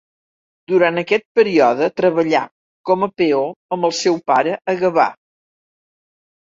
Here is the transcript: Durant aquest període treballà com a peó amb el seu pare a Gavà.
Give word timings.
Durant 0.71 0.95
aquest 1.01 1.25
període 1.39 1.91
treballà 2.01 2.43
com 2.91 3.05
a 3.05 3.11
peó 3.23 3.45
amb 3.79 3.93
el 3.93 3.97
seu 4.03 4.21
pare 4.35 4.59
a 4.71 4.79
Gavà. 4.85 5.11